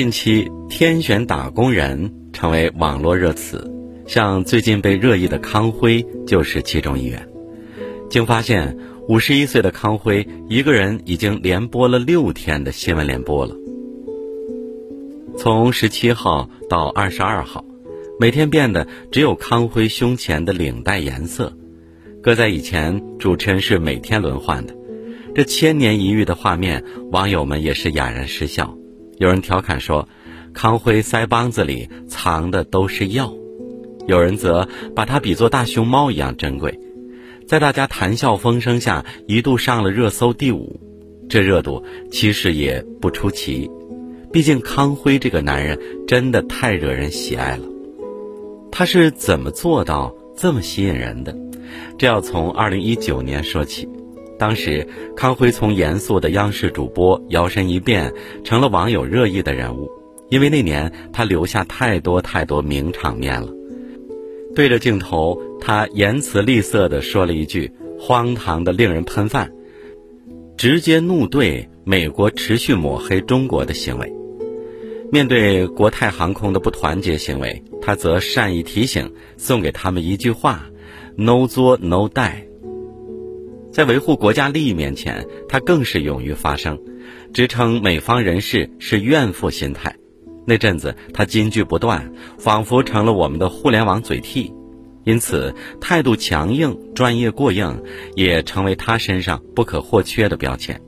[0.00, 3.70] 近期“天选打工人”成为网络热词，
[4.06, 7.28] 像最近被热议的康辉就是其中一员。
[8.08, 8.78] 经发现，
[9.08, 13.54] 五十一岁的康辉一个人已经连播了六天的新闻联播了，
[15.36, 17.62] 从十七号到二十二号，
[18.18, 21.54] 每天变的只有康辉胸前的领带颜色。
[22.22, 24.74] 搁在以前，主持人是每天轮换的。
[25.34, 28.78] 这千年一遇的画面，网友们也是哑然失笑。
[29.20, 30.08] 有人调侃说
[30.54, 33.30] ：“康辉腮帮子里藏的都是药。”
[34.08, 36.80] 有人则把它比作大熊猫一样珍贵。
[37.46, 40.80] 在大家谈笑风生下，一度上了热搜第五。
[41.28, 43.70] 这热度其实也不出奇，
[44.32, 47.64] 毕竟康辉这个男人真的太惹人喜爱了。
[48.72, 51.36] 他是怎么做到这么吸引人的？
[51.98, 53.86] 这要从二零一九年说起，
[54.40, 59.90] 当时康辉从严肃的央视主播摇身一变成了网友热议的人物，
[60.30, 63.52] 因为那年他留下太多太多名场面了。
[64.54, 69.52] 对着镜头，他言辞吝啬地说了一句荒唐的令人喷饭，
[70.56, 74.10] 直接怒对美国持续抹黑中国的行为。
[75.12, 80.64] 面对国泰航空的不团结行为，他则善意提醒，送给他们一句话。
[81.16, 82.46] No 作 No die，
[83.80, 86.78] 在维护国家利益面前，他更是勇于发声，
[87.32, 89.96] 支撑美方人士是怨妇心态。
[90.46, 94.52] 那阵子他金句不断，仿佛成了我们的互联网嘴替，
[95.04, 97.82] 因此态度强硬、专业过硬，
[98.16, 100.78] 也成为他身上不可或缺的标签。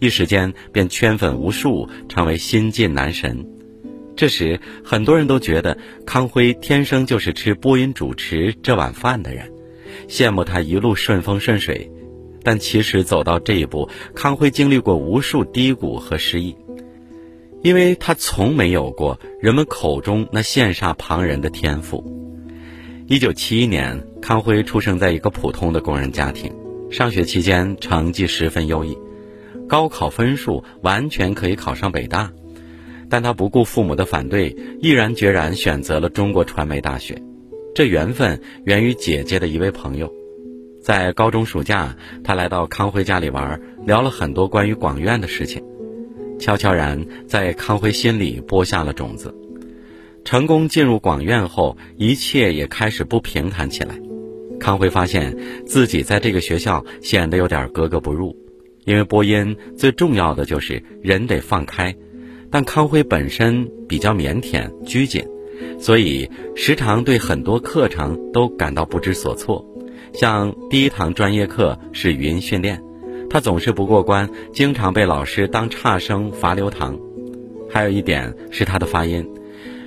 [0.00, 3.46] 一时间便圈粉无数，成为新晋男神。
[4.16, 9.52] 这时，很多人都觉得康辉天生就是吃播音主持这碗饭的人。
[10.08, 11.92] 羡慕他一路顺风顺水，
[12.42, 16.56] 但其实走到这一步，康辉经历过无数低谷和失意，
[17.62, 22.04] 因为他从没有过人们口中那羡煞旁人的天赋。
[23.06, 26.52] 一九七一年，康辉出生在一个普通的工人家庭，
[26.90, 28.96] 上学期间成绩十分优异，
[29.68, 32.32] 高考分数完全可以考上北大，
[33.10, 37.20] 但他不顾父母的反对，毅然决然选择了中国传媒大学。
[37.74, 40.12] 这缘分源于姐姐的一位朋友，
[40.82, 45.62] 在高中暑假，他来到康辉家里玩，聊了很多关于广院的事情，
[46.40, 49.32] 悄悄然在康辉心里播下了种子。
[50.24, 53.96] 成功进入广院后，一切也开始不平坦起来。
[54.58, 58.36] 康辉发现自己在这个学校显得有点格格不入，
[58.84, 61.94] 因为播音最重要的就是人得放开，
[62.50, 65.24] 但康辉本身比较腼腆拘谨。
[65.78, 69.64] 所以，时常对很多课程都感到不知所措。
[70.12, 72.82] 像第一堂专业课是语音训练，
[73.30, 76.98] 他总是不过关，经常被老师当差生罚留堂。
[77.70, 79.26] 还有一点是他的发音，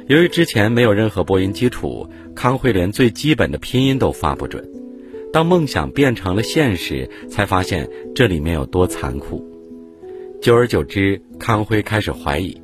[0.07, 4.67] 由于之前没有任何播音基础，康辉连最基本的拼音都发不准。
[5.31, 9.45] 当梦想变成了现实，才发现这里面有多残酷。
[10.41, 12.59] 久而久之，康辉开始怀疑。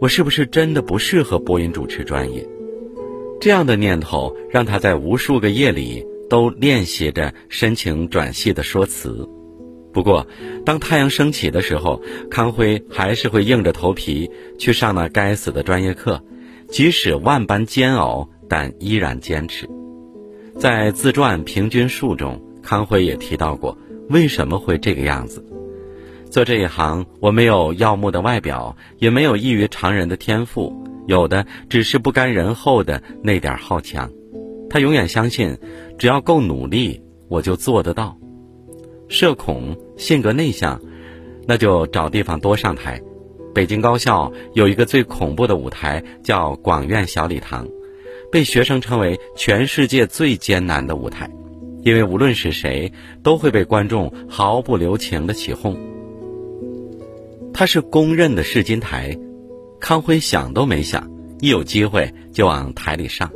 [0.00, 2.44] 我是不是真的不适合播音主持专业？
[3.40, 9.28] 这样的念头让他在无数个夜里都练习着深情转戏的说辞。
[9.92, 10.26] 不过，
[10.64, 16.22] 当太阳升起的时候，康辉还是会硬着头皮去上那该死的专业课，
[16.68, 19.68] 即使万般煎熬，但依然坚持。
[20.56, 23.76] 在自传《平均数》中，康辉也提到过
[24.10, 25.44] 为什么会这个样子。
[26.30, 34.10] 做这一行，我没有耀目的外表，也没有异于常人的天赋，有的只是不甘人后的那点好强。
[34.70, 35.56] 他永远相信，
[35.98, 38.16] 只要够努力，我就做得到。
[39.08, 40.80] 社恐，性格内向，
[41.46, 43.00] 那就找地方多上台。
[43.54, 47.66] 北京高校有一个最恐怖的舞台，叫广院小礼堂，
[48.30, 51.28] 被学生称为全世界最艰难的舞台，
[51.82, 52.92] 因为无论是谁，
[53.22, 55.76] 都会被观众毫不留情的起哄。
[57.52, 59.18] 他是公认的试金台，
[59.80, 61.10] 康辉想都没想，
[61.40, 63.32] 一有机会就往台里上，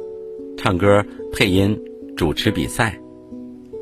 [0.57, 1.79] 唱歌、配音、
[2.17, 2.99] 主持比赛，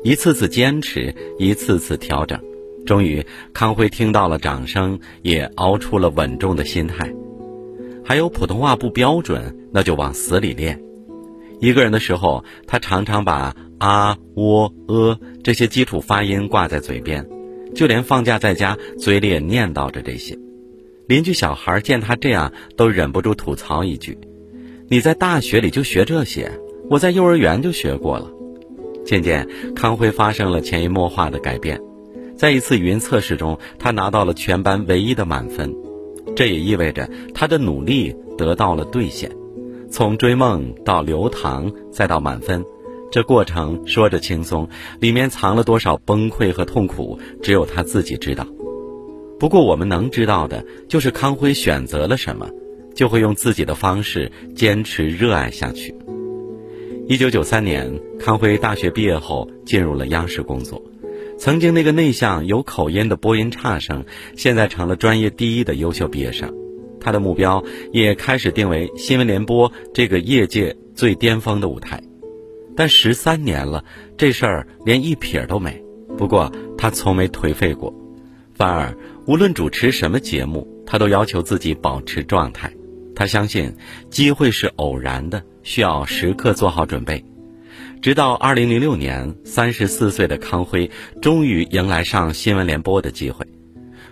[0.03, 2.39] 一次次坚持，一次次调整，
[2.85, 7.13] 终于康辉听到了掌声，也熬出了稳重的心态。
[8.03, 10.81] 还有普通话不标准，那就往死里练。
[11.59, 17.27] 一个人的时候，他常常把啊、喔、呃这些基础发音挂在嘴边。
[17.73, 20.37] 就连放假在家，嘴里也念叨着这些。
[21.07, 24.17] 邻居小孩见他这样，都忍不住吐槽一句
[24.91, 26.51] ：“你在大学里就学这些，
[26.89, 28.29] 我在幼儿园就学过了。”
[29.07, 31.81] 渐渐，康辉发生了潜移默化的改变。
[32.35, 35.73] 在一次语音测试中，他拿到了全班唯一的满分。
[36.35, 39.31] 这也意味着他的努力得到了兑现。
[39.89, 42.61] 从追梦到流堂，再到满分，
[43.09, 44.67] 这过程说着轻松，
[44.99, 48.45] 里面藏了多少崩溃和痛苦，只有他自己知道。
[49.39, 52.49] 不过我们能知道的，就是康辉选择了什么，
[52.95, 55.95] 就会用自己的方式坚持热爱下去。
[57.07, 60.81] 一九九三年，康辉大学毕业后进入了央视工作。
[61.37, 64.05] 曾经那个内向有口音的播音差生，
[64.37, 66.53] 现在成了专业第一的优秀毕业生。
[66.99, 72.01] 他的目标也开始定为新闻联播这个业界最巅峰的舞台。
[72.75, 73.83] 但十三年了，
[74.17, 75.83] 这事儿连一撇都没。
[76.17, 77.93] 不过他从没颓废过，
[78.53, 78.95] 反而
[79.25, 82.71] 无论主持什么节目，他都要求自己保持状态。
[83.15, 83.75] 他相信
[84.09, 87.23] 机会是偶然的，需要时刻做好准备。
[88.01, 90.89] 直到二零零六年，三十四岁的康辉
[91.21, 93.45] 终于迎来上新闻联播的机会。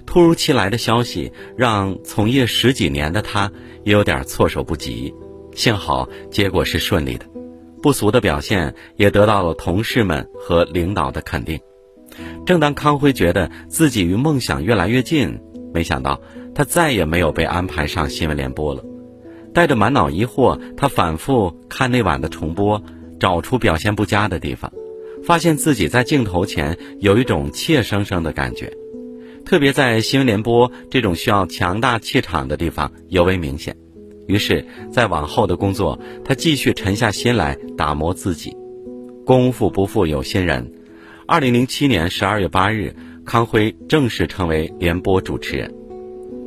[0.06, 3.52] 突如其来的消息让从业十几年的他
[3.84, 5.14] 也有点措手不及。
[5.56, 7.26] 幸好结果是顺利的，
[7.82, 11.60] 不俗的表现也得到了同事们和领导的肯定。
[12.46, 15.40] 正当康辉觉得自己与梦想越来越近，
[15.74, 16.22] 没想到
[16.54, 18.84] 他再也没有被安排上新闻联播了。
[19.54, 22.82] 带着满脑疑惑，他反复看那晚的重播。
[23.20, 24.72] 找出表现不佳的地方，
[25.26, 28.72] 发现自己在镜头前有一种怯生生的感觉，
[29.44, 33.76] 特别在新闻联播这种需要强大气场的地方尤为明显。
[34.28, 38.56] 于是，在往后的工作，他继续沉下心来打磨自己。
[39.26, 40.72] 功夫不负有心人，
[41.28, 42.96] 二零零七年十二月八日，
[43.26, 45.79] 康辉正式成为联播主持人。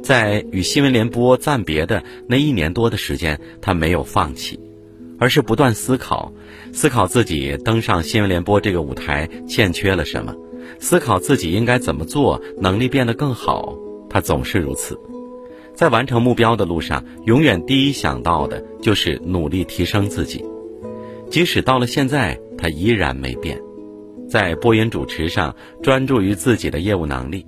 [0.03, 4.59] 在与新闻联播暂别的那一年多的时间，他没有放弃。
[5.19, 6.33] 而是不断思考，
[6.73, 10.35] 思考自己登上新闻联播这个舞台欠缺了什么，
[10.81, 13.79] 思考自己应该怎么做，能力变得更好。
[14.11, 14.99] 他总是如此，
[15.77, 20.45] 在完成目标的路上，永远第一想到的就是努力提升自己。
[21.31, 23.57] 即使到了现在，他依然没变，
[24.29, 27.47] 在播音主持上专注于自己的业务能力。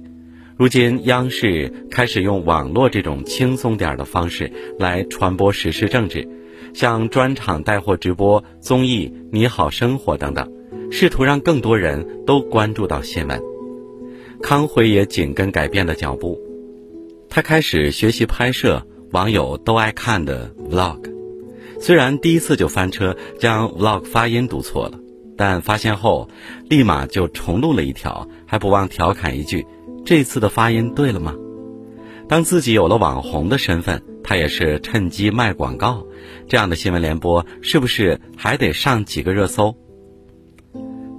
[0.56, 6.28] 如今，央视开始用网络这种轻松点的方式来传播时事政治。
[6.72, 10.48] 像专场带货直播、综艺《你好生活》等等，
[10.92, 13.40] 试图让更多人都关注到新闻。
[14.42, 16.40] 康辉也紧跟改变的脚步，
[17.28, 21.00] 他开始学习拍摄网友都爱看的 vlog。
[21.80, 24.98] 虽然第一次就翻车，将 vlog 发音读错了，
[25.36, 26.28] 但发现后
[26.68, 29.64] 立马就重录了一条，还不忘调侃一句
[30.04, 31.34] ：“这次的发音对了吗？”
[32.28, 34.02] 当自己有了网红的身份。
[34.26, 36.06] 他也是趁机卖广告，
[36.48, 39.76] 这样的新闻联播是不是还得上几个热搜？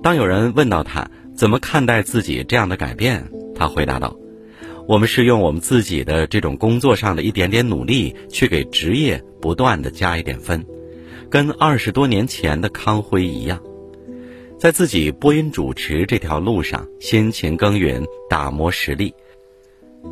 [0.01, 4.17] 当有人问到他怎么看待自己这样的改变，他回答道
[4.89, 10.65] ：“我们是用我们自己的这种工作上的一点点努力，去给职业不断的加一点分，
[11.29, 13.61] 跟二十多年前的康辉一样，
[14.57, 19.13] 在自己播音主持这条路上辛勤耕耘，打磨实力。”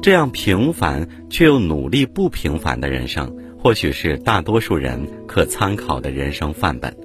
[0.01, 6.95] 这样平凡却又努力不平凡的人生，或许是大多数人可参考的人生范本。